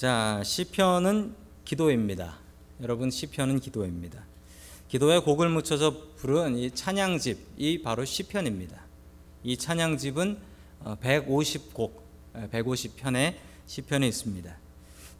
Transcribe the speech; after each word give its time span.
자, 0.00 0.40
시편은 0.42 1.34
기도입니다. 1.66 2.38
여러분 2.80 3.10
시편은 3.10 3.60
기도입니다. 3.60 4.24
기도에 4.88 5.18
곡을 5.18 5.50
묻혀서 5.50 6.14
부른 6.16 6.56
이 6.56 6.70
찬양집이 6.70 7.82
바로 7.82 8.06
시편입니다. 8.06 8.80
이 9.44 9.58
찬양집은 9.58 10.38
150곡, 11.02 11.92
150편의 12.50 13.34
시편이 13.66 14.08
있습니다. 14.08 14.56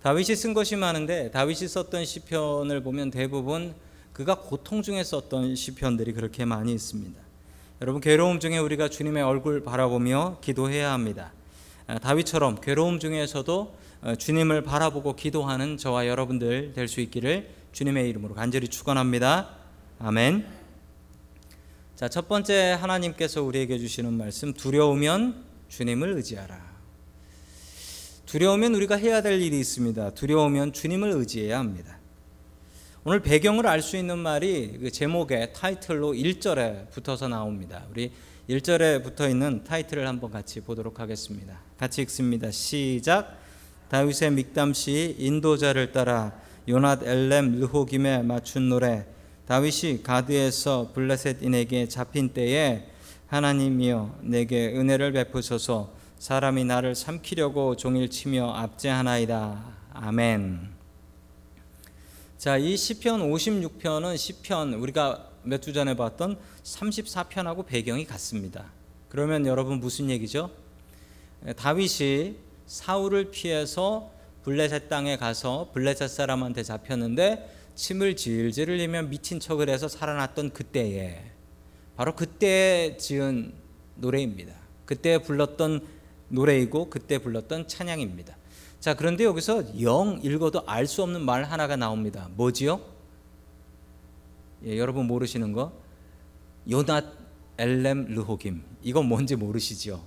다윗이 0.02 0.34
쓴 0.34 0.54
것이 0.54 0.76
많은데 0.76 1.30
다윗이 1.30 1.68
썼던 1.68 2.06
시편을 2.06 2.82
보면 2.82 3.10
대부분 3.10 3.74
그가 4.14 4.36
고통 4.36 4.80
중에 4.80 5.04
썼던 5.04 5.56
시편들이 5.56 6.14
그렇게 6.14 6.46
많이 6.46 6.72
있습니다. 6.72 7.20
여러분 7.82 8.00
괴로움 8.00 8.40
중에 8.40 8.56
우리가 8.56 8.88
주님의 8.88 9.24
얼굴 9.24 9.62
바라보며 9.62 10.38
기도해야 10.40 10.90
합니다. 10.90 11.34
아, 11.86 11.98
다윗처럼 11.98 12.62
괴로움 12.62 12.98
중에서도 12.98 13.60
어, 13.62 13.80
주님을 14.18 14.62
바라보고 14.62 15.14
기도하는 15.14 15.76
저와 15.76 16.06
여러분들 16.06 16.72
될 16.74 16.88
수 16.88 17.00
있기를 17.00 17.50
주님의 17.72 18.08
이름으로 18.08 18.34
간절히 18.34 18.68
축원합니다. 18.68 19.56
아멘. 19.98 20.46
자, 21.96 22.08
첫 22.08 22.26
번째 22.26 22.78
하나님께서 22.80 23.42
우리에게 23.42 23.78
주시는 23.78 24.14
말씀 24.14 24.54
두려우면 24.54 25.44
주님을 25.68 26.14
의지하라. 26.14 26.70
두려우면 28.24 28.74
우리가 28.74 28.96
해야 28.96 29.20
될 29.20 29.42
일이 29.42 29.60
있습니다. 29.60 30.14
두려우면 30.14 30.72
주님을 30.72 31.10
의지해야 31.10 31.58
합니다. 31.58 31.98
오늘 33.04 33.20
배경을 33.20 33.66
알 33.66 33.82
수 33.82 33.96
있는 33.96 34.18
말이 34.18 34.78
그 34.80 34.90
제목의 34.90 35.52
타이틀로 35.52 36.12
1절에 36.12 36.90
붙어서 36.90 37.28
나옵니다. 37.28 37.84
우리 37.90 38.12
1절에 38.48 39.04
붙어 39.04 39.28
있는 39.28 39.62
타이틀을 39.64 40.08
한번 40.08 40.30
같이 40.30 40.60
보도록 40.60 41.00
하겠습니다. 41.00 41.60
같이 41.76 42.00
읽습니다. 42.02 42.50
시작. 42.50 43.39
다윗의 43.90 44.30
믹담시 44.32 45.16
인도자를 45.18 45.90
따라 45.90 46.32
요낫 46.68 47.02
엘렘 47.02 47.58
르호김에 47.58 48.22
맞춘 48.22 48.68
노래 48.68 49.04
다윗이 49.46 50.04
가드에서 50.04 50.92
블레셋인에게 50.94 51.88
잡힌 51.88 52.28
때에 52.32 52.86
하나님이여 53.26 54.20
내게 54.22 54.68
은혜를 54.68 55.12
베푸소서 55.12 55.92
사람이 56.20 56.64
나를 56.64 56.94
삼키려고 56.94 57.74
종일 57.76 58.10
치며 58.10 58.52
압제하나이다. 58.52 59.64
아멘. 59.92 60.70
자, 62.38 62.58
이 62.58 62.76
시편 62.76 63.28
56편은 63.30 64.16
시편 64.16 64.74
우리가 64.74 65.30
몇 65.42 65.62
주 65.62 65.72
전에 65.72 65.96
봤던 65.96 66.38
34편하고 66.62 67.66
배경이 67.66 68.04
같습니다. 68.04 68.66
그러면 69.08 69.46
여러분 69.46 69.80
무슨 69.80 70.10
얘기죠? 70.10 70.50
다윗이 71.56 72.36
사울을 72.70 73.32
피해서 73.32 74.12
블레셋 74.44 74.88
땅에 74.88 75.16
가서 75.16 75.70
블레셋 75.74 76.08
사람한테 76.08 76.62
잡혔는데 76.62 77.52
침을 77.74 78.14
질질 78.14 78.70
흘리며 78.70 79.02
미친 79.02 79.40
척을 79.40 79.68
해서 79.68 79.88
살아났던 79.88 80.50
그때에 80.50 81.20
바로 81.96 82.14
그때 82.14 82.96
지은 82.96 83.52
노래입니다. 83.96 84.54
그때 84.86 85.18
불렀던 85.18 85.84
노래이고 86.28 86.90
그때 86.90 87.18
불렀던 87.18 87.66
찬양입니다. 87.66 88.36
자, 88.78 88.94
그런데 88.94 89.24
여기서 89.24 89.82
영 89.82 90.20
읽어도 90.22 90.62
알 90.64 90.86
수 90.86 91.02
없는 91.02 91.22
말 91.22 91.42
하나가 91.42 91.74
나옵니다. 91.74 92.28
뭐지요? 92.36 92.80
예, 94.64 94.78
여러분 94.78 95.06
모르시는 95.06 95.52
거? 95.52 95.72
요낫 96.70 97.04
엘렘 97.58 98.14
르호김. 98.14 98.62
이거 98.82 99.02
뭔지 99.02 99.34
모르시죠? 99.34 100.04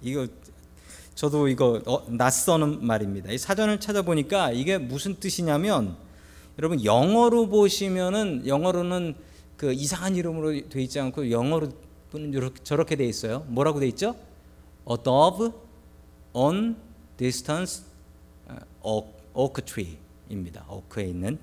이거 0.00 0.26
저도 1.14 1.48
이거 1.48 1.80
어, 1.86 2.04
낯서는 2.08 2.84
말입니다. 2.84 3.30
이 3.30 3.38
사전을 3.38 3.80
찾아보니까 3.80 4.52
이게 4.52 4.78
무슨 4.78 5.16
뜻이냐면 5.16 5.96
여러분 6.58 6.84
영어로 6.84 7.48
보시면은 7.48 8.46
영어로는 8.46 9.14
그 9.56 9.72
이상한 9.72 10.16
이름으로 10.16 10.68
돼 10.68 10.82
있지 10.82 10.98
않고 11.00 11.30
영어로는 11.30 12.52
저렇게 12.64 12.96
돼 12.96 13.04
있어요. 13.04 13.44
뭐라고 13.48 13.80
돼 13.80 13.88
있죠? 13.88 14.16
above, 14.90 15.52
on, 16.32 16.76
distance, 17.16 17.84
oak 18.82 19.64
tree입니다. 19.64 20.64
oak에 20.70 21.08
있는 21.08 21.38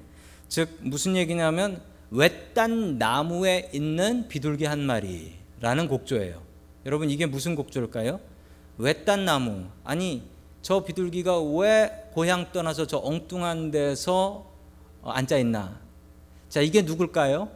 즉 0.48 0.70
무슨 0.82 1.16
얘기냐면 1.16 1.82
외딴 2.10 2.98
나무에 2.98 3.70
있는 3.74 4.28
비둘기 4.28 4.66
한 4.66 4.80
마리라는 4.80 5.88
곡조예요. 5.88 6.42
여러분 6.86 7.10
이게 7.10 7.26
무슨 7.26 7.56
곡조일까요? 7.56 8.20
외딴 8.78 9.26
나무 9.26 9.66
아니 9.84 10.24
저 10.62 10.84
비둘기가 10.84 11.42
왜 11.42 12.10
고향 12.14 12.52
떠나서 12.52 12.88
저 12.88 12.98
엉뚱한 12.98 13.72
데서 13.72 14.52
앉아 15.04 15.38
있나? 15.38 15.80
자 16.50 16.62
이게 16.62 16.82
누굴까요? 16.82 17.50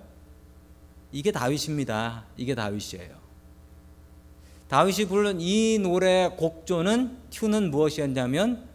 이게 1.11 1.31
다윗입니다. 1.31 2.25
이게 2.37 2.55
다윗이에요. 2.55 3.19
다윗이 4.69 5.09
부른 5.09 5.41
이 5.41 5.79
노래 5.79 6.29
곡조는 6.37 7.17
튜는 7.29 7.71
무엇이었냐면 7.71 8.69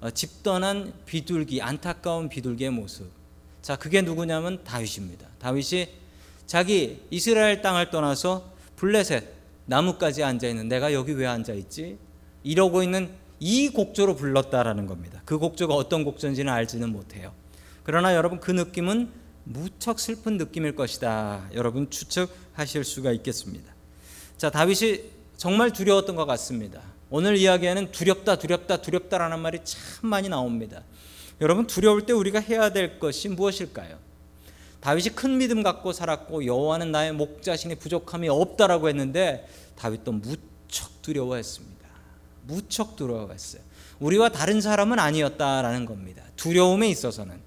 어, 0.00 0.10
집 0.10 0.42
떠난 0.42 0.92
비둘기 1.06 1.62
안타까운 1.62 2.28
비둘기의 2.28 2.70
모습. 2.70 3.10
자 3.62 3.76
그게 3.76 4.02
누구냐면 4.02 4.62
다윗입니다. 4.62 5.26
다윗이 5.38 5.88
자기 6.46 7.02
이스라엘 7.10 7.62
땅을 7.62 7.90
떠나서 7.90 8.52
블레셋 8.76 9.37
나무까지 9.68 10.22
앉아 10.22 10.48
있는 10.48 10.66
내가 10.66 10.94
여기 10.94 11.12
왜 11.12 11.26
앉아 11.26 11.52
있지? 11.52 11.98
이러고 12.42 12.82
있는 12.82 13.10
이 13.38 13.68
곡조로 13.68 14.16
불렀다라는 14.16 14.86
겁니다. 14.86 15.20
그 15.26 15.38
곡조가 15.38 15.74
어떤 15.74 16.04
곡조인지는 16.04 16.50
알지는 16.50 16.90
못해요. 16.90 17.32
그러나 17.84 18.14
여러분 18.14 18.40
그 18.40 18.50
느낌은 18.50 19.10
무척 19.44 20.00
슬픈 20.00 20.38
느낌일 20.38 20.74
것이다. 20.74 21.50
여러분 21.54 21.90
추측하실 21.90 22.82
수가 22.82 23.12
있겠습니다. 23.12 23.72
자 24.38 24.50
다윗이 24.50 25.02
정말 25.36 25.70
두려웠던 25.72 26.16
것 26.16 26.24
같습니다. 26.24 26.80
오늘 27.10 27.36
이야기에는 27.36 27.92
두렵다, 27.92 28.36
두렵다, 28.36 28.80
두렵다라는 28.80 29.38
말이 29.38 29.60
참 29.64 30.08
많이 30.08 30.28
나옵니다. 30.30 30.82
여러분 31.40 31.66
두려울 31.66 32.06
때 32.06 32.14
우리가 32.14 32.40
해야 32.40 32.70
될 32.70 32.98
것이 32.98 33.28
무엇일까요? 33.28 33.98
다윗이 34.80 35.10
큰 35.10 35.38
믿음 35.38 35.62
갖고 35.62 35.92
살았고 35.92 36.46
여호와는 36.46 36.92
나의 36.92 37.12
목자신이 37.12 37.76
부족함이 37.76 38.28
없다라고 38.28 38.88
했는데 38.88 39.48
다윗도 39.76 40.12
무척 40.12 41.02
두려워했습니다. 41.02 41.88
무척 42.44 42.96
두려워했어요. 42.96 43.62
우리와 44.00 44.28
다른 44.28 44.60
사람은 44.60 44.98
아니었다라는 44.98 45.84
겁니다. 45.84 46.22
두려움에 46.36 46.88
있어서는. 46.88 47.40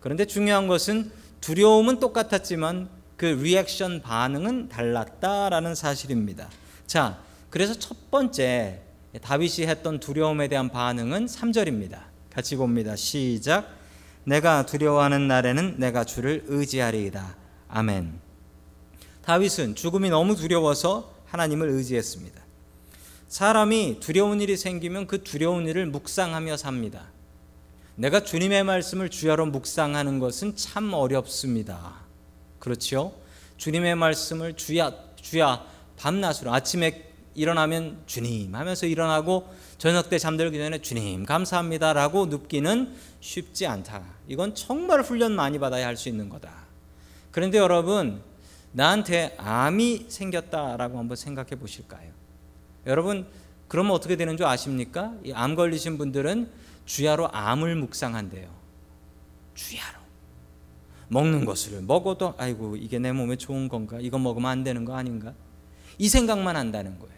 그런데 0.00 0.24
중요한 0.24 0.68
것은 0.68 1.10
두려움은 1.40 1.98
똑같았지만 1.98 2.88
그 3.16 3.26
리액션 3.26 4.00
반응은 4.00 4.68
달랐다라는 4.68 5.74
사실입니다. 5.74 6.48
자, 6.86 7.18
그래서 7.50 7.74
첫 7.74 8.10
번째 8.10 8.80
다윗이 9.20 9.66
했던 9.66 9.98
두려움에 9.98 10.48
대한 10.48 10.68
반응은 10.68 11.26
3절입니다. 11.26 12.02
같이 12.30 12.56
봅니다. 12.56 12.94
시작. 12.94 13.77
내가 14.28 14.66
두려워하는 14.66 15.26
날에는 15.26 15.76
내가 15.78 16.04
주를 16.04 16.44
의지하리이다. 16.48 17.34
아멘. 17.68 18.20
다윗은 19.22 19.74
죽음이 19.74 20.10
너무 20.10 20.36
두려워서 20.36 21.14
하나님을 21.24 21.70
의지했습니다. 21.70 22.38
사람이 23.28 24.00
두려운 24.00 24.42
일이 24.42 24.58
생기면 24.58 25.06
그 25.06 25.22
두려운 25.22 25.66
일을 25.66 25.86
묵상하며 25.86 26.58
삽니다. 26.58 27.06
내가 27.94 28.22
주님의 28.22 28.64
말씀을 28.64 29.08
주야로 29.08 29.46
묵상하는 29.46 30.18
것은 30.18 30.56
참 30.56 30.92
어렵습니다. 30.92 31.94
그렇죠? 32.58 33.14
주님의 33.56 33.94
말씀을 33.94 34.56
주야 34.56 34.92
주야 35.16 35.64
밤낮으로 35.96 36.52
아침에 36.52 37.07
일어나면 37.38 38.02
주님 38.06 38.54
하면서 38.54 38.86
일어나고 38.86 39.48
저녁 39.78 40.10
때 40.10 40.18
잠들기 40.18 40.58
전에 40.58 40.78
주님 40.78 41.24
감사합니다라고 41.24 42.26
눕기는 42.26 42.94
쉽지 43.20 43.66
않다. 43.66 44.02
이건 44.28 44.54
정말 44.54 45.00
훈련 45.02 45.32
많이 45.32 45.58
받아야 45.58 45.86
할 45.86 45.96
수 45.96 46.08
있는 46.08 46.28
거다. 46.28 46.52
그런데 47.30 47.58
여러분 47.58 48.20
나한테 48.72 49.34
암이 49.38 50.06
생겼다라고 50.08 50.98
한번 50.98 51.16
생각해 51.16 51.50
보실까요? 51.50 52.10
여러분 52.86 53.26
그러면 53.68 53.92
어떻게 53.92 54.16
되는 54.16 54.36
줄 54.36 54.46
아십니까? 54.46 55.14
이 55.24 55.32
암 55.32 55.54
걸리신 55.54 55.98
분들은 55.98 56.50
주야로 56.86 57.28
암을 57.32 57.76
묵상한대요. 57.76 58.48
주야로 59.54 59.98
먹는 61.08 61.44
것을 61.44 61.82
먹어도 61.82 62.34
아이고 62.38 62.76
이게 62.76 62.98
내 62.98 63.12
몸에 63.12 63.36
좋은 63.36 63.68
건가? 63.68 63.98
이거 64.00 64.18
먹으면 64.18 64.50
안 64.50 64.64
되는 64.64 64.84
거 64.84 64.94
아닌가? 64.96 65.32
이 65.98 66.08
생각만 66.08 66.56
한다는 66.56 66.98
거예요. 66.98 67.17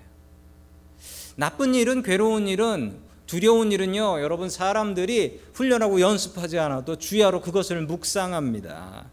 나쁜 1.41 1.75
일은 1.75 2.03
괴로운 2.03 2.49
일은 2.49 2.99
두려운 3.27 3.73
일은요, 3.73 4.21
여러분 4.21 4.51
사람들이 4.51 5.41
훈련하고 5.55 6.03
연습하지 6.03 6.59
않아도 6.59 6.97
주야로 6.97 7.41
그것을 7.41 7.81
묵상합니다. 7.87 9.07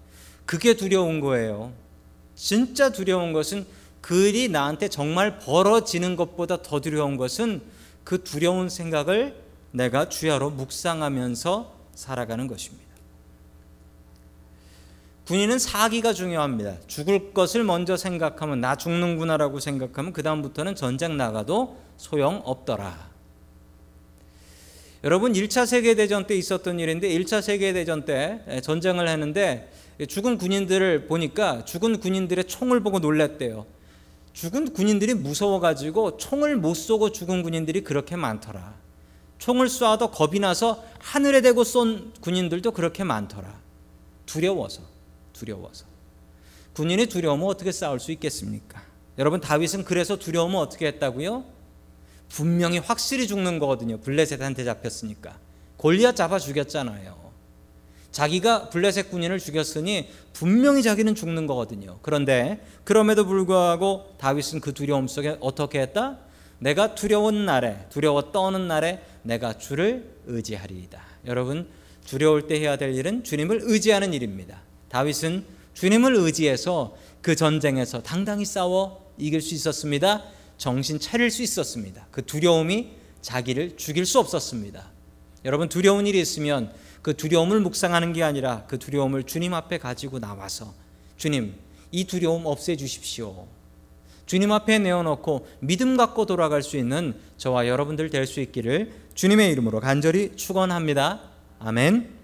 그게 0.46 0.76
두려운 0.76 1.22
거예요. 1.22 1.72
진짜 2.36 2.90
두려운 2.90 3.32
것은 3.32 3.66
그 4.02 4.28
일이 4.28 4.50
나한테 4.50 4.90
정말 4.90 5.40
벌어지는 5.40 6.18
것보다 6.18 6.62
더 6.62 6.82
두려운 6.82 7.16
것은 7.16 7.62
그 8.04 8.22
두려운 8.26 8.68
생각을 8.68 9.34
내가 9.72 10.10
주야로 10.10 10.50
묵상하면서 10.50 11.76
살아가는 11.96 12.46
것입니다. 12.48 12.87
군인은 15.28 15.60
사기가 15.60 16.14
중요합니다. 16.14 16.78
죽을 16.88 17.34
것을 17.34 17.66
먼저 17.66 17.98
생각하면 17.98 18.62
나 18.62 18.78
죽는구나라고 18.78 19.60
생각하면 19.60 20.14
그 20.14 20.24
다음부터는 20.24 20.76
전쟁 20.76 21.18
나가도 21.18 21.76
소용 21.98 22.42
없더라. 22.46 23.10
여러분 25.04 25.34
1차 25.34 25.66
세계 25.66 25.96
대전 25.96 26.28
때 26.28 26.36
있었던 26.38 26.80
일인데 26.80 27.10
1차 27.10 27.42
세계 27.42 27.74
대전 27.74 28.06
때 28.06 28.40
전쟁을 28.64 29.10
했는데 29.10 29.70
죽은 30.08 30.38
군인들을 30.38 31.08
보니까 31.08 31.66
죽은 31.66 32.00
군인들의 32.00 32.46
총을 32.46 32.80
보고 32.80 33.00
놀랐대요. 33.00 33.66
죽은 34.32 34.72
군인들이 34.72 35.14
무서워가지고 35.14 36.16
총을 36.18 36.56
못 36.56 36.74
쏘고 36.74 37.12
죽은 37.12 37.44
군인들이 37.44 37.84
그렇게 37.84 38.16
많더라. 38.16 38.76
총을 39.40 39.68
쏴도 39.68 40.12
겁이 40.12 40.40
나서 40.40 40.86
하늘에 41.00 41.42
대고 41.42 41.66
쏜 41.66 42.14
군인들도 42.22 42.72
그렇게 42.72 43.04
많더라. 43.04 43.60
두려워서, 44.26 44.84
두려워서. 45.38 45.86
군인이 46.74 47.08
두려우면 47.08 47.48
어떻게 47.48 47.72
싸울 47.72 48.00
수 48.00 48.12
있겠습니까? 48.12 48.82
여러분 49.18 49.42
다윗은 49.42 49.84
그래서 49.84 50.18
두려우면 50.18 50.60
어떻게 50.60 50.88
했다고요? 50.88 51.44
분명히 52.30 52.78
확실히 52.78 53.28
죽는 53.28 53.60
거거든요. 53.60 54.00
블레셋한테 54.00 54.64
잡혔으니까. 54.64 55.38
골리앗 55.78 56.16
잡아 56.16 56.40
죽였잖아요. 56.40 57.28
자기가 58.12 58.70
블레셋 58.70 59.12
군인을 59.12 59.40
죽였으니 59.40 60.10
분명히 60.34 60.82
자기는 60.84 61.14
죽는 61.16 61.46
거거든요. 61.48 62.00
그런데 62.02 62.66
그럼에도 62.84 63.26
불구하고 63.26 64.16
다윗은 64.18 64.62
그 64.62 64.74
두려움 64.74 65.08
속에 65.08 65.38
어떻게 65.40 65.82
했다? 65.82 66.18
내가 66.60 66.96
두려운 66.96 67.46
날에 67.46 67.86
두려워 67.90 68.32
떠는 68.32 68.68
날에 68.68 69.04
내가 69.24 69.58
주를 69.58 70.16
의지하리이다. 70.26 71.02
여러분 71.26 71.70
두려울 72.06 72.48
때 72.48 72.60
해야 72.60 72.78
될 72.78 72.96
일은 72.96 73.24
주님을 73.24 73.62
의지하는 73.64 74.14
일입니다. 74.14 74.62
다윗은 74.90 75.46
주님을 75.74 76.16
의지해서 76.16 76.96
그 77.22 77.36
전쟁에서 77.36 78.02
당당히 78.02 78.46
싸워 78.46 79.12
이길 79.18 79.42
수 79.42 79.54
있었습니다. 79.54 80.24
정신 80.58 81.00
차릴 81.00 81.30
수 81.30 81.44
있었습니다. 81.44 82.08
그 82.12 82.26
두려움이 82.26 82.92
자기를 83.22 83.78
죽일 83.78 84.06
수 84.06 84.20
없었습니다. 84.20 84.90
여러분 85.46 85.70
두려운 85.70 86.08
일이 86.08 86.20
있으면 86.20 86.72
그 87.02 87.16
두려움을 87.16 87.60
묵상하는 87.60 88.14
게 88.14 88.24
아니라 88.24 88.66
그 88.68 88.80
두려움을 88.80 89.24
주님 89.24 89.54
앞에 89.54 89.78
가지고 89.78 90.20
나와서 90.20 90.74
주님 91.18 91.56
이 91.92 92.06
두려움 92.06 92.46
없애 92.46 92.76
주십시오. 92.76 93.48
주님 94.26 94.52
앞에 94.52 94.80
내어놓고 94.80 95.48
믿음 95.62 95.96
갖고 95.96 96.26
돌아갈 96.26 96.62
수 96.62 96.76
있는 96.76 97.16
저와 97.38 97.68
여러분들 97.68 98.10
될 98.10 98.28
수 98.28 98.42
있기를 98.42 98.92
주님의 99.16 99.52
이름으로 99.52 99.80
간절히 99.80 100.36
축원합니다. 100.36 101.22
아멘. 101.60 102.17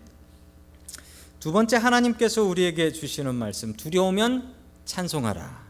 두 1.44 1.52
번째 1.52 1.76
하나님께서 1.76 2.42
우리에게 2.42 2.94
주시는 2.94 3.36
말씀 3.36 3.74
두려우면 3.74 4.54
찬송하라. 4.86 5.62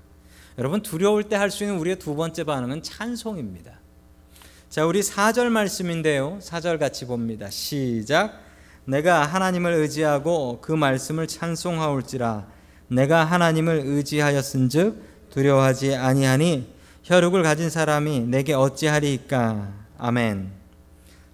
여러분 0.59 0.83
두려울 0.83 1.23
때 1.23 1.35
할 1.35 1.49
수 1.49 1.63
있는 1.63 1.79
우리의 1.79 1.97
두 1.97 2.15
번째 2.15 2.43
반응은 2.43 2.83
찬송입니다. 2.83 3.79
자, 4.69 4.85
우리 4.85 5.01
4절 5.01 5.49
말씀인데요. 5.49 6.37
4절 6.43 6.77
같이 6.77 7.07
봅니다. 7.07 7.49
시작. 7.49 8.39
내가 8.85 9.25
하나님을 9.25 9.73
의지하고 9.73 10.59
그 10.61 10.71
말씀을 10.73 11.25
찬송하올지라 11.25 12.47
내가 12.89 13.25
하나님을 13.25 13.81
의지하였은즉 13.83 15.31
두려워하지 15.31 15.95
아니하니 15.95 16.71
혈육을 17.01 17.41
가진 17.41 17.71
사람이 17.71 18.27
내게 18.27 18.53
어찌하리이까 18.53 19.73
아멘. 19.97 20.51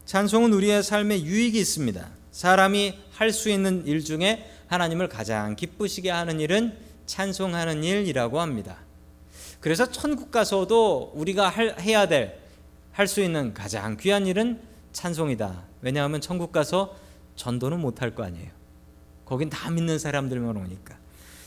찬송은 0.05 0.53
우리의 0.53 0.81
삶에 0.81 1.23
유익이 1.23 1.59
있습니다. 1.59 2.07
사람이 2.31 3.08
할 3.19 3.33
수 3.33 3.49
있는 3.49 3.85
일 3.85 4.03
중에 4.03 4.49
하나님을 4.67 5.09
가장 5.09 5.55
기쁘시게 5.57 6.09
하는 6.09 6.39
일은 6.39 6.77
찬송하는 7.05 7.83
일이라고 7.83 8.39
합니다. 8.39 8.77
그래서 9.59 9.91
천국 9.91 10.31
가서도 10.31 11.11
우리가 11.15 11.49
할, 11.49 11.75
해야 11.81 12.07
될 12.07 12.39
할 12.93 13.07
수 13.07 13.21
있는 13.21 13.53
가장 13.53 13.95
귀한 13.97 14.27
일은 14.27 14.59
찬송이다. 14.91 15.63
왜냐하면 15.81 16.19
천국 16.21 16.51
가서 16.51 16.95
전도는 17.35 17.79
못 17.79 18.01
할 18.01 18.13
거 18.15 18.23
아니에요. 18.23 18.49
거긴 19.25 19.49
다 19.49 19.69
믿는 19.69 19.99
사람들만 19.99 20.57
오니까. 20.57 20.97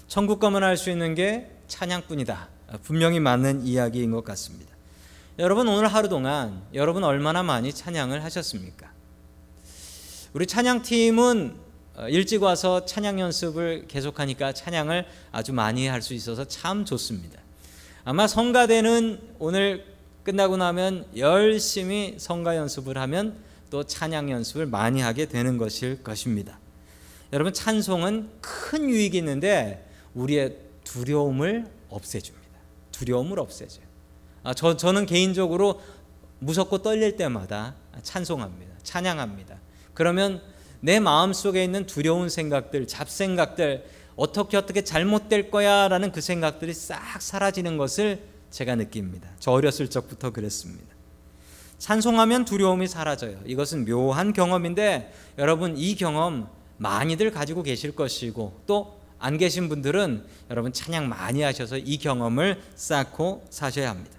천국 0.08 0.40
가면 0.40 0.62
할 0.62 0.76
수 0.76 0.90
있는 0.90 1.14
게 1.14 1.50
찬양뿐이다. 1.68 2.48
분명히 2.82 3.20
맞는 3.20 3.66
이야기인 3.66 4.10
것 4.12 4.25
같습니다. 4.25 4.72
여러분 5.38 5.68
오늘 5.68 5.88
하루 5.88 6.08
동안 6.08 6.62
여러분 6.75 7.04
얼마나 7.04 7.42
많이 7.42 7.72
찬양을 7.72 8.22
하셨습니까? 8.25 8.90
우리 10.32 10.46
찬양팀은 10.46 11.56
어, 11.58 11.62
일찍 12.08 12.42
와서 12.42 12.84
찬양 12.84 13.20
연습을 13.20 13.86
계속하니까 13.86 14.52
찬양을 14.52 15.06
아주 15.30 15.52
많이 15.52 15.86
할 15.86 16.00
수 16.02 16.14
있어서 16.14 16.46
참 16.46 16.84
좋습니다. 16.84 17.38
아마 18.04 18.26
성가대는 18.26 19.20
오늘 19.38 19.84
끝나고 20.24 20.56
나면 20.56 21.06
열심히 21.16 22.16
성가 22.18 22.56
연습을 22.56 22.96
하면 22.98 23.36
또 23.70 23.84
찬양 23.84 24.30
연습을 24.30 24.66
많이 24.66 25.00
하게 25.00 25.26
되는 25.26 25.58
것일 25.58 26.02
것입니다. 26.02 26.58
여러분 27.32 27.52
찬송은 27.52 28.30
큰 28.40 28.88
유익이 28.88 29.16
있는데 29.18 29.88
우리의 30.14 30.56
두려움을 30.84 31.66
없애줍니다. 31.88 32.42
두려움을 32.90 33.38
없애줘요. 33.38 33.84
아, 34.42 34.54
저, 34.54 34.76
저는 34.76 35.06
개인적으로 35.06 35.80
무섭고 36.40 36.82
떨릴 36.82 37.16
때마다 37.16 37.74
찬송합니다. 38.02 38.74
찬양합니다. 38.82 39.56
그러면 39.94 40.42
내 40.82 41.00
마음 41.00 41.32
속에 41.32 41.64
있는 41.64 41.87
두려운 41.87 42.29
생각들, 42.29 42.87
잡생각들, 42.87 43.84
어떻게 44.17 44.58
어떻게 44.58 44.84
잘못될 44.84 45.50
거야라는 45.50 46.12
그 46.12 46.20
생각들이 46.20 46.75
싹 46.75 47.23
사라지는 47.23 47.79
것을 47.79 48.23
제가 48.50 48.75
느낍니다. 48.75 49.31
저 49.38 49.52
어렸을 49.52 49.88
적부터 49.88 50.31
그랬습니다. 50.31 50.93
찬송하면 51.79 52.44
두려움이 52.44 52.87
사라져요. 52.87 53.38
이것은 53.46 53.87
묘한 53.87 54.34
경험인데 54.34 55.12
여러분 55.38 55.79
이 55.79 55.94
경험 55.94 56.49
많이들 56.76 57.31
가지고 57.31 57.62
계실 57.62 57.94
것이고 57.96 58.61
또 58.67 59.02
안 59.23 59.38
계신 59.38 59.69
분들은 59.69 60.25
여러분 60.50 60.73
찬양 60.73 61.08
많이 61.08 61.43
하셔서 61.43 61.78
이 61.78 61.96
경험을 61.96 62.61
쌓고 62.75 63.46
사셔야 63.50 63.90
합니다. 63.90 64.19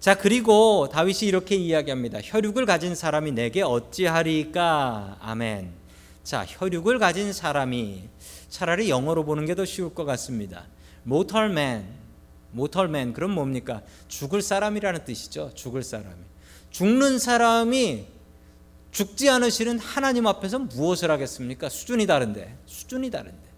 자, 0.00 0.16
그리고 0.16 0.88
다윗이 0.90 1.28
이렇게 1.28 1.54
이야기합니다. 1.54 2.18
혈육을 2.22 2.64
가진 2.64 2.94
사람이 2.94 3.32
내게 3.32 3.62
어찌하리까? 3.62 5.18
아멘. 5.20 5.81
자, 6.24 6.44
혈육을 6.46 6.98
가진 6.98 7.32
사람이 7.32 8.08
차라리 8.48 8.90
영어로 8.90 9.24
보는 9.24 9.46
게 9.46 9.54
더 9.54 9.64
쉬울 9.64 9.92
것 9.94 10.04
같습니다. 10.04 10.66
mortal 11.06 11.50
man. 11.50 13.12
그럼 13.12 13.32
뭡니까? 13.32 13.82
죽을 14.08 14.40
사람이라는 14.42 15.04
뜻이죠. 15.04 15.52
죽을 15.54 15.82
사람이. 15.82 16.14
죽는 16.70 17.18
사람이 17.18 18.06
죽지 18.92 19.28
않으시는 19.30 19.78
하나님 19.78 20.26
앞에서 20.26 20.58
무엇을 20.60 21.10
하겠습니까? 21.10 21.68
수준이 21.68 22.06
다른데. 22.06 22.56
수준이 22.66 23.10
다른데. 23.10 23.50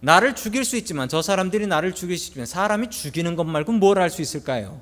나를 0.00 0.34
죽일 0.34 0.64
수 0.64 0.76
있지만 0.76 1.08
저 1.08 1.22
사람들이 1.22 1.66
나를 1.66 1.94
죽일 1.94 2.18
수 2.18 2.28
있지만 2.28 2.44
사람이 2.46 2.90
죽이는 2.90 3.36
것 3.36 3.44
말고 3.44 3.72
뭘 3.72 3.98
할 3.98 4.10
수 4.10 4.20
있을까요? 4.20 4.80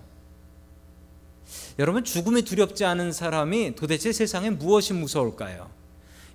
여러분 1.79 2.05
죽음이 2.05 2.43
두렵지 2.43 2.85
않은 2.85 3.12
사람이 3.12 3.75
도대체 3.76 4.12
세상에 4.12 4.50
무엇이 4.50 4.93
무서울까요? 4.95 5.71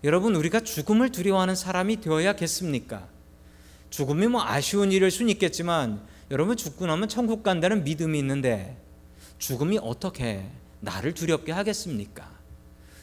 여러분 0.06 0.36
우리가 0.36 0.60
죽음을 0.60 1.12
두려워하는 1.12 1.56
사람이 1.56 2.00
되어야겠습니까? 2.00 3.08
죽음이 3.90 4.28
뭐 4.28 4.44
아쉬운 4.44 4.92
일일 4.92 5.10
수는 5.10 5.32
있겠지만 5.32 6.00
여러분 6.30 6.56
죽고 6.56 6.86
나면 6.86 7.10
천국 7.10 7.42
간다는 7.42 7.84
믿음이 7.84 8.20
있는데 8.20 8.80
죽음이 9.40 9.80
어떻게 9.82 10.46
나를 10.82 11.16
두렵게 11.16 11.52
하겠습니까? 11.52 12.30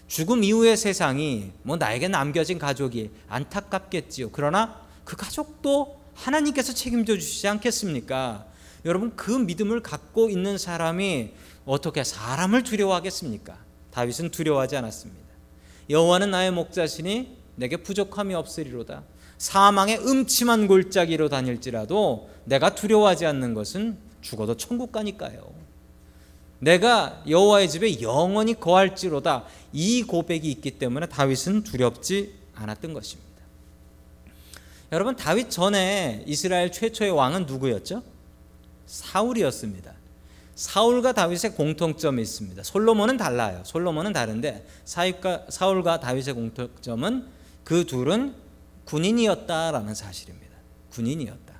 죽음 0.07 0.45
이후의 0.45 0.77
세상이 0.77 1.51
뭐 1.65 1.77
나에게 1.77 2.07
남겨진 2.07 2.61
가족이 2.61 3.11
안타깝겠지요. 3.27 4.31
그러나 4.31 4.81
그 5.05 5.17
가족도 5.17 6.01
하나님께서 6.15 6.73
책임져 6.73 7.15
주시지 7.15 7.49
않겠습니까? 7.49 8.47
여러분 8.85 9.17
그 9.17 9.33
믿음을 9.33 9.83
갖고 9.83 10.31
있는 10.31 10.57
사람이 10.57 11.33
어떻게 11.65 12.05
사람을 12.05 12.63
두려워하겠습니까? 12.63 13.59
다윗은 13.91 14.31
두려워하지 14.31 14.77
않았습니다. 14.77 15.32
여호와는 15.91 16.31
나의 16.31 16.51
목자시니 16.51 17.37
내게 17.57 17.77
부족함이 17.77 18.35
없으리로다. 18.35 19.03
사망의 19.39 19.99
음침한 19.99 20.69
골짜기로 20.69 21.29
다닐지라도 21.29 22.31
내가 22.45 22.75
두려워하지 22.75 23.27
않는 23.27 23.55
것은 23.55 23.99
죽어도 24.21 24.57
천국 24.57 24.93
가니까요. 24.93 25.53
내가 26.61 27.23
여호와의 27.29 27.69
집에 27.69 28.01
영원히 28.01 28.55
거할지로다. 28.55 29.45
이 29.73 30.05
고백이 30.05 30.49
있기 30.49 30.73
때문에 30.73 31.07
다윗은 31.07 31.65
두렵지 31.65 32.35
않았던 32.55 32.95
것입니다. 32.95 33.33
여러분 34.93 35.17
다윗 35.17 35.51
전에 35.51 36.23
이스라엘 36.27 36.71
최초의 36.71 37.11
왕은 37.11 37.47
누구였죠? 37.47 38.03
사울이었습니다. 38.87 39.93
사울과 40.63 41.13
다윗의 41.13 41.57
공통점이 41.57 42.23
있습니다. 42.23 42.63
솔로몬은 42.63 43.17
달라요. 43.17 43.63
솔로몬은 43.65 44.13
다른데 44.13 44.65
사울과, 44.85 45.99
다윗의 45.99 46.35
공통점은 46.35 47.27
그 47.65 47.85
둘은 47.85 48.33
군인이었다라는 48.85 49.93
사실입니다. 49.93 50.53
군인이었다. 50.91 51.53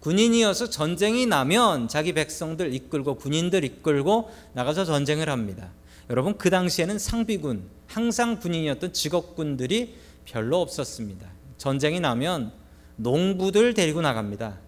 군인이어서 0.00 0.68
전쟁이 0.68 1.24
나면 1.24 1.88
자기 1.88 2.12
백성들 2.12 2.74
이끌고 2.74 3.14
군인들 3.14 3.64
이끌고 3.64 4.30
나가서 4.52 4.84
전쟁을 4.84 5.30
합니다. 5.30 5.70
여러분 6.10 6.36
그 6.36 6.50
당시에는 6.50 6.98
상비군, 6.98 7.62
항상 7.86 8.38
군인이었던 8.38 8.92
직업군들이 8.92 9.96
별로 10.26 10.60
없었습니다. 10.60 11.26
전쟁이 11.56 12.00
나면 12.00 12.52
농부들 12.96 13.72
데리고 13.72 14.02
나갑니다. 14.02 14.58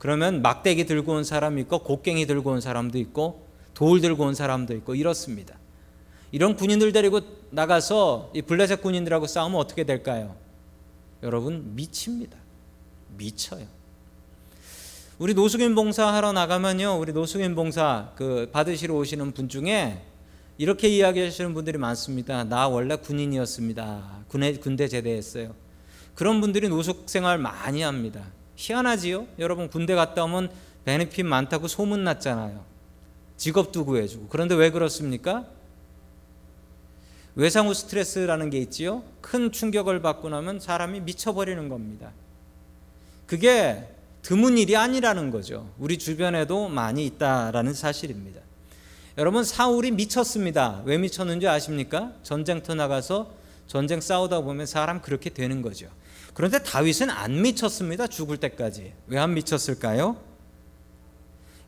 그러면 0.00 0.40
막대기 0.40 0.86
들고 0.86 1.12
온 1.12 1.24
사람이 1.24 1.60
있고 1.60 1.80
곡괭이 1.80 2.26
들고 2.26 2.52
온 2.52 2.62
사람도 2.62 2.96
있고 2.98 3.46
돌 3.74 4.00
들고 4.00 4.24
온 4.24 4.34
사람도 4.34 4.74
있고 4.76 4.94
이렇습니다. 4.94 5.58
이런 6.32 6.56
군인들 6.56 6.92
데리고 6.92 7.20
나가서 7.50 8.30
이 8.34 8.40
블레셋 8.40 8.80
군인들하고 8.80 9.26
싸우면 9.26 9.60
어떻게 9.60 9.84
될까요? 9.84 10.36
여러분 11.22 11.74
미칩니다. 11.74 12.38
미쳐요. 13.18 13.66
우리 15.18 15.34
노숙인 15.34 15.74
봉사 15.74 16.06
하러 16.14 16.32
나가면요, 16.32 16.98
우리 16.98 17.12
노숙인 17.12 17.54
봉사 17.54 18.12
그 18.16 18.48
받으시러 18.52 18.94
오시는 18.94 19.32
분 19.32 19.50
중에 19.50 20.00
이렇게 20.56 20.88
이야기하시는 20.88 21.52
분들이 21.52 21.76
많습니다. 21.76 22.44
나 22.44 22.68
원래 22.68 22.96
군인이었습니다. 22.96 24.24
군대 24.28 24.54
군대 24.54 24.88
제대했어요. 24.88 25.54
그런 26.14 26.40
분들이 26.40 26.70
노숙 26.70 27.10
생활 27.10 27.36
많이 27.36 27.82
합니다. 27.82 28.24
희한하지요? 28.60 29.26
여러분 29.38 29.68
군대 29.68 29.94
갔다 29.94 30.22
오면 30.24 30.50
베네핏 30.84 31.24
많다고 31.24 31.66
소문 31.66 32.04
났잖아요. 32.04 32.62
직업도 33.38 33.86
구해주고. 33.86 34.28
그런데 34.28 34.54
왜 34.54 34.70
그렇습니까? 34.70 35.46
외상후 37.34 37.72
스트레스라는 37.72 38.50
게 38.50 38.58
있지요. 38.58 39.02
큰 39.22 39.50
충격을 39.50 40.02
받고 40.02 40.28
나면 40.28 40.60
사람이 40.60 41.00
미쳐버리는 41.00 41.68
겁니다. 41.70 42.12
그게 43.26 43.88
드문 44.20 44.58
일이 44.58 44.76
아니라는 44.76 45.30
거죠. 45.30 45.70
우리 45.78 45.96
주변에도 45.96 46.68
많이 46.68 47.06
있다라는 47.06 47.72
사실입니다. 47.72 48.42
여러분 49.16 49.42
사울이 49.42 49.90
미쳤습니다. 49.92 50.82
왜 50.84 50.98
미쳤는지 50.98 51.48
아십니까? 51.48 52.12
전쟁터 52.22 52.74
나가서 52.74 53.32
전쟁 53.66 54.00
싸우다 54.00 54.40
보면 54.40 54.66
사람 54.66 55.00
그렇게 55.00 55.30
되는 55.30 55.62
거죠. 55.62 55.88
그런데 56.34 56.62
다윗은 56.62 57.10
안 57.10 57.42
미쳤습니다. 57.42 58.06
죽을 58.06 58.36
때까지. 58.38 58.92
왜 59.08 59.18
안 59.18 59.34
미쳤을까요? 59.34 60.16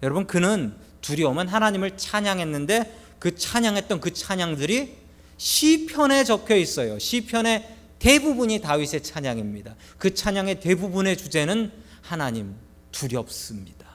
여러분 0.03 0.27
그는 0.27 0.75
두려움은 1.01 1.49
하나님을 1.49 1.97
찬양했는데 1.97 2.99
그 3.19 3.37
찬양했던 3.37 4.01
그 4.01 4.13
찬양들이 4.13 4.97
시편에 5.37 6.25
적혀 6.25 6.57
있어요. 6.57 6.99
시편의 6.99 7.77
대부분이 7.99 8.61
다윗의 8.61 9.03
찬양입니다. 9.03 9.77
그 9.99 10.15
찬양의 10.15 10.61
대부분의 10.61 11.17
주제는 11.17 11.71
하나님 12.01 12.55
두렵습니다. 12.91 13.87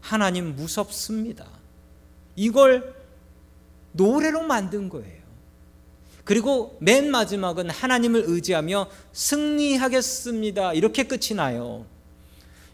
하나님 0.00 0.56
무섭습니다. 0.56 1.46
이걸 2.36 2.94
노래로 3.92 4.42
만든 4.42 4.88
거예요. 4.88 5.23
그리고 6.24 6.76
맨 6.80 7.10
마지막은 7.10 7.70
하나님을 7.70 8.24
의지하며 8.26 8.88
승리하겠습니다. 9.12 10.72
이렇게 10.72 11.04
끝이 11.04 11.36
나요. 11.36 11.84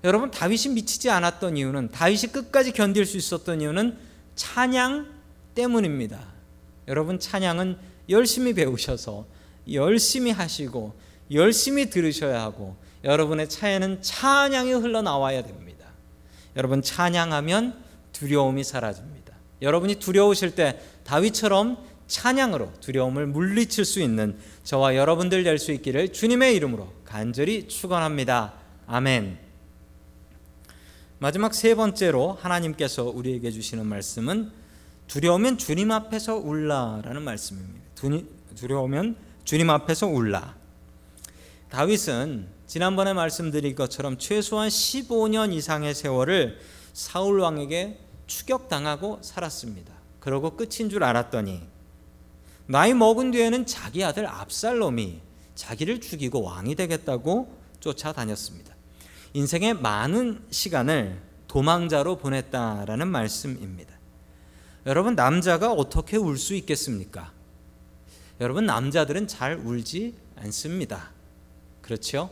여러분 0.04 0.30
다윗이 0.30 0.75
미치지 0.75 1.11
않았던 1.11 1.57
이유는 1.57 1.90
다윗이 1.90 2.33
끝까지 2.33 2.73
견딜 2.73 3.04
수 3.04 3.16
있었던 3.16 3.61
이유는 3.61 3.99
찬양 4.37 5.09
때문입니다. 5.54 6.21
여러분 6.88 7.19
찬양은 7.19 7.76
열심히 8.09 8.54
배우셔서 8.54 9.26
열심히 9.71 10.30
하시고 10.30 10.95
열심히 11.33 11.90
들으셔야 11.90 12.40
하고 12.40 12.76
여러분의 13.04 13.49
차에는 13.49 14.02
찬양이 14.02 14.73
흘러나와야 14.73 15.42
됩니다. 15.42 15.87
여러분 16.57 16.83
찬양하면 16.83 17.83
두려움이 18.12 18.64
사라집니다. 18.64 19.35
여러분이 19.62 19.97
두려우실 19.97 20.54
때 20.54 20.80
다윗처럼 21.04 21.76
찬양으로 22.11 22.73
두려움을 22.81 23.26
물리칠 23.26 23.85
수 23.85 24.00
있는 24.00 24.37
저와 24.64 24.97
여러분들 24.97 25.45
될 25.45 25.59
수 25.59 25.73
있기를 25.73 26.12
주님의 26.12 26.55
이름으로 26.57 26.93
간절히 27.05 27.69
축원합니다. 27.69 28.55
아멘. 28.87 29.38
마지막 31.19 31.55
세 31.55 31.75
번째로 31.75 32.38
하나님께서 32.40 33.05
우리에게 33.05 33.50
주시는 33.50 33.87
말씀은 33.87 34.50
두려우면 35.07 35.59
주님 35.59 35.90
앞에서 35.90 36.37
울라라는 36.37 37.23
말씀입니다. 37.23 37.81
두려우면 38.57 39.17
주님 39.45 39.71
앞에서 39.71 40.07
울라. 40.07 40.57
다윗은 41.69 42.49
지난번에 42.67 43.12
말씀드린 43.12 43.75
것처럼 43.75 44.19
최소한 44.19 44.69
15년 44.69 45.52
이상의 45.52 45.95
세월을 45.95 46.59
사울 46.93 47.40
왕에게 47.40 47.99
추격당하고 48.26 49.19
살았습니다. 49.23 49.93
그러고 50.21 50.57
끝인 50.57 50.88
줄 50.88 51.05
알았더니 51.05 51.70
나이 52.71 52.95
먹은 52.95 53.33
뒤에는 53.33 53.67
자기 53.67 54.05
아들 54.05 54.27
압살롬이 54.27 55.21
자기를 55.57 56.00
죽이고 56.00 56.41
왕이 56.41 56.77
되겠다고 56.77 57.53
쫓아다녔습니다. 57.81 58.77
인생의 59.33 59.75
많은 59.75 60.45
시간을 60.53 61.21
도망자로 61.49 62.19
보냈다라는 62.19 63.09
말씀입니다. 63.09 63.93
여러분 64.87 65.17
남자가 65.17 65.73
어떻게 65.73 66.17
울 66.17 66.37
수 66.37 66.55
있겠습니까? 66.55 67.33
여러분 68.41 68.67
남자들은 68.67 69.27
잘 69.27 69.57
울지 69.57 70.15
않습니다. 70.37 71.11
그렇죠? 71.83 72.31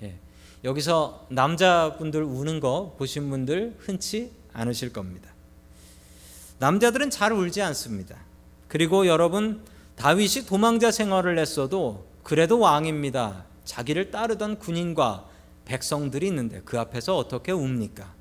예. 0.00 0.16
여기서 0.62 1.26
남자분들 1.28 2.22
우는 2.22 2.60
거 2.60 2.94
보신 2.96 3.30
분들 3.30 3.78
흔치 3.80 4.30
않으실 4.52 4.92
겁니다. 4.92 5.28
남자들은 6.60 7.10
잘 7.10 7.32
울지 7.32 7.62
않습니다. 7.62 8.25
그리고 8.76 9.06
여러분 9.06 9.64
다윗이 9.96 10.44
도망자 10.46 10.90
생활을 10.90 11.38
했어도 11.38 12.06
그래도 12.22 12.58
왕입니다. 12.58 13.46
자기를 13.64 14.10
따르던 14.10 14.58
군인과 14.58 15.30
백성들이 15.64 16.26
있는데 16.26 16.60
그 16.62 16.78
앞에서 16.78 17.16
어떻게 17.16 17.52
웁니까? 17.52 18.12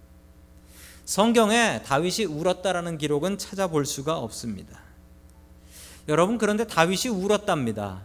성경에 1.03 1.81
다윗이 1.83 2.27
울었다라는 2.27 2.97
기록은 2.97 3.37
찾아볼 3.37 3.85
수가 3.85 4.17
없습니다. 4.17 4.79
여러분 6.07 6.37
그런데 6.37 6.65
다윗이 6.65 7.13
울었답니다. 7.13 8.03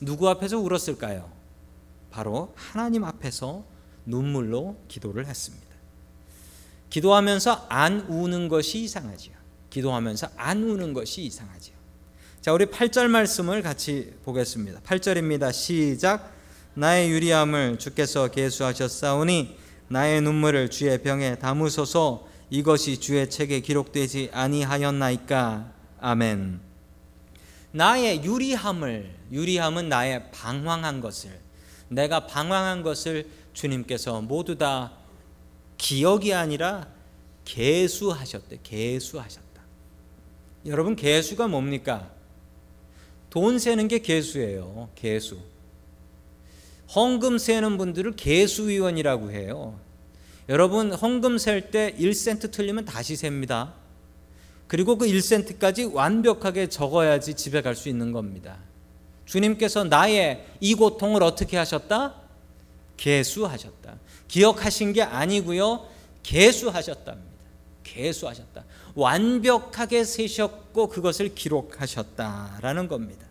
누구 0.00 0.30
앞에서 0.30 0.56
울었을까요? 0.56 1.30
바로 2.10 2.54
하나님 2.56 3.04
앞에서 3.04 3.62
눈물로 4.06 4.78
기도를 4.88 5.26
했습니다. 5.26 5.66
기도하면서 6.88 7.66
안 7.68 8.00
우는 8.08 8.48
것이 8.48 8.84
이상하지요. 8.84 9.34
기도하면서 9.74 10.28
안 10.36 10.62
우는 10.62 10.92
것이 10.92 11.22
이상하지요. 11.22 11.73
자, 12.44 12.52
우리 12.52 12.66
8절 12.66 13.08
말씀을 13.08 13.62
같이 13.62 14.12
보겠습니다. 14.22 14.80
8절입니다. 14.80 15.50
시작. 15.50 16.30
나의 16.74 17.08
유리함을 17.10 17.78
주께서 17.78 18.28
계수하셨사오니 18.28 19.56
나의 19.88 20.20
눈물을 20.20 20.68
주의 20.68 21.02
병에 21.02 21.36
담으소서 21.36 22.28
이것이 22.50 23.00
주의 23.00 23.30
책에 23.30 23.60
기록되지 23.60 24.28
아니하였나이까. 24.34 25.72
아멘. 26.00 26.60
나의 27.70 28.22
유리함을 28.22 29.14
유리함은 29.32 29.88
나의 29.88 30.30
방황한 30.30 31.00
것을 31.00 31.40
내가 31.88 32.26
방황한 32.26 32.82
것을 32.82 33.26
주님께서 33.54 34.20
모두 34.20 34.58
다 34.58 34.92
기억이 35.78 36.34
아니라 36.34 36.88
계수하셨대. 37.46 38.58
계수하셨다. 38.62 39.62
여러분 40.66 40.94
개수가 40.94 41.48
뭡니까? 41.48 42.13
돈 43.34 43.58
세는 43.58 43.88
게 43.88 43.98
개수예요. 43.98 44.90
개수. 44.94 45.38
헌금 46.94 47.38
세는 47.38 47.78
분들을 47.78 48.12
개수위원이라고 48.12 49.32
해요. 49.32 49.76
여러분 50.48 50.92
헌금 50.92 51.38
셀 51.38 51.72
때 51.72 51.96
1센트 51.98 52.52
틀리면 52.52 52.84
다시 52.84 53.16
셉니다. 53.16 53.74
그리고 54.68 54.96
그 54.96 55.06
1센트까지 55.06 55.92
완벽하게 55.92 56.68
적어야지 56.68 57.34
집에 57.34 57.60
갈 57.60 57.74
수 57.74 57.88
있는 57.88 58.12
겁니다. 58.12 58.58
주님께서 59.26 59.82
나의 59.82 60.46
이 60.60 60.76
고통을 60.76 61.24
어떻게 61.24 61.56
하셨다? 61.56 62.14
개수하셨다. 62.96 63.98
기억하신 64.28 64.92
게 64.92 65.02
아니고요. 65.02 65.88
개수하셨답니다. 66.22 67.34
개수하셨다. 67.82 68.64
완벽하게 68.94 70.04
세셨고 70.04 70.88
그것을 70.88 71.34
기록하셨다라는 71.34 72.88
겁니다. 72.88 73.26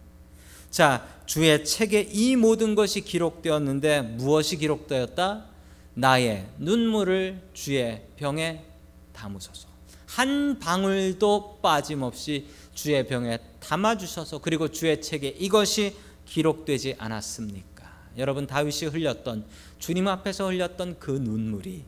자, 0.69 1.07
주의 1.25 1.63
책에 1.63 2.01
이 2.11 2.35
모든 2.35 2.75
것이 2.75 3.01
기록되었는데 3.01 4.01
무엇이 4.01 4.57
기록되었다? 4.57 5.45
나의 5.93 6.47
눈물을 6.57 7.41
주의 7.53 8.01
병에 8.17 8.65
담으소서. 9.13 9.67
한 10.07 10.59
방울도 10.59 11.59
빠짐없이 11.61 12.47
주의 12.73 13.07
병에 13.07 13.39
담아 13.59 13.97
주셔서 13.97 14.39
그리고 14.39 14.67
주의 14.67 15.01
책에 15.01 15.27
이것이 15.27 15.95
기록되지 16.25 16.95
않았습니까? 16.97 17.91
여러분 18.17 18.45
다윗이 18.45 18.91
흘렸던 18.91 19.45
주님 19.79 20.07
앞에서 20.07 20.47
흘렸던 20.47 20.97
그 20.99 21.11
눈물이 21.11 21.83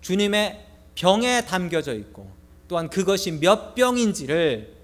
주님의 0.00 0.73
병에 0.94 1.44
담겨져 1.44 1.94
있고 1.94 2.30
또한 2.68 2.88
그것이 2.88 3.32
몇 3.32 3.74
병인지를 3.74 4.74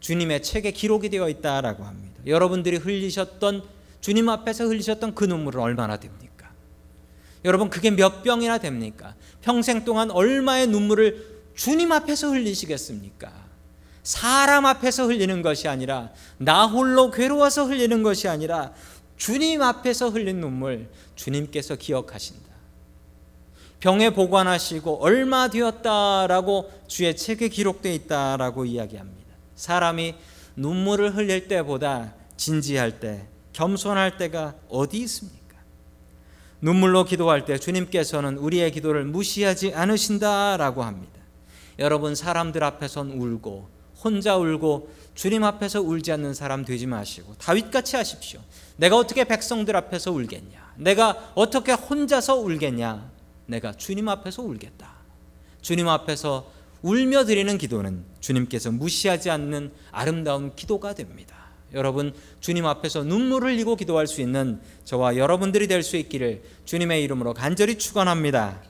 주님의 0.00 0.42
책에 0.42 0.70
기록이 0.70 1.08
되어 1.08 1.28
있다라고 1.28 1.84
합니다. 1.84 2.20
여러분들이 2.26 2.76
흘리셨던 2.76 3.62
주님 4.00 4.28
앞에서 4.28 4.66
흘리셨던 4.66 5.14
그 5.14 5.24
눈물은 5.24 5.60
얼마나 5.60 5.96
됩니까? 5.96 6.50
여러분 7.44 7.70
그게 7.70 7.90
몇 7.90 8.22
병이나 8.22 8.58
됩니까? 8.58 9.14
평생 9.40 9.84
동안 9.84 10.10
얼마의 10.10 10.66
눈물을 10.66 11.34
주님 11.54 11.92
앞에서 11.92 12.30
흘리시겠습니까? 12.30 13.32
사람 14.02 14.66
앞에서 14.66 15.06
흘리는 15.06 15.40
것이 15.40 15.68
아니라 15.68 16.10
나 16.36 16.66
홀로 16.66 17.10
괴로워서 17.10 17.64
흘리는 17.64 18.02
것이 18.02 18.28
아니라 18.28 18.72
주님 19.16 19.62
앞에서 19.62 20.10
흘린 20.10 20.40
눈물 20.40 20.88
주님께서 21.16 21.76
기억하신다. 21.76 22.53
병에 23.84 24.08
보관하시고 24.08 25.02
얼마 25.02 25.48
되었다라고 25.48 26.72
주의 26.86 27.14
책에 27.14 27.48
기록되어 27.48 27.92
있다라고 27.92 28.64
이야기합니다. 28.64 29.34
사람이 29.56 30.14
눈물을 30.56 31.14
흘릴 31.14 31.48
때보다 31.48 32.14
진지할 32.38 32.98
때, 32.98 33.26
겸손할 33.52 34.16
때가 34.16 34.54
어디 34.70 35.00
있습니까? 35.00 35.58
눈물로 36.62 37.04
기도할 37.04 37.44
때 37.44 37.58
주님께서는 37.58 38.38
우리의 38.38 38.72
기도를 38.72 39.04
무시하지 39.04 39.74
않으신다라고 39.74 40.82
합니다. 40.82 41.20
여러분 41.78 42.14
사람들 42.14 42.64
앞에선 42.64 43.10
울고 43.10 43.68
혼자 44.02 44.38
울고 44.38 44.88
주님 45.14 45.44
앞에서 45.44 45.82
울지 45.82 46.10
않는 46.10 46.32
사람 46.32 46.64
되지 46.64 46.86
마시고 46.86 47.34
다윗같이 47.34 47.96
하십시오. 47.96 48.40
내가 48.76 48.96
어떻게 48.96 49.24
백성들 49.24 49.76
앞에서 49.76 50.10
울겠냐? 50.10 50.72
내가 50.76 51.32
어떻게 51.34 51.72
혼자서 51.72 52.36
울겠냐? 52.36 53.12
내가 53.46 53.72
주님 53.72 54.08
앞에서 54.08 54.42
울겠다. 54.42 54.92
주님 55.60 55.88
앞에서 55.88 56.50
울며 56.82 57.24
드리는 57.24 57.56
기도는 57.56 58.04
주님께서 58.20 58.70
무시하지 58.70 59.30
않는 59.30 59.72
아름다운 59.90 60.54
기도가 60.54 60.94
됩니다. 60.94 61.34
여러분 61.72 62.14
주님 62.40 62.66
앞에서 62.66 63.02
눈물을 63.04 63.52
흘리고 63.52 63.74
기도할 63.76 64.06
수 64.06 64.20
있는 64.20 64.60
저와 64.84 65.16
여러분들이 65.16 65.66
될 65.66 65.82
수 65.82 65.96
있기를 65.96 66.42
주님의 66.64 67.02
이름으로 67.04 67.34
간절히 67.34 67.78
축원합니다. 67.78 68.60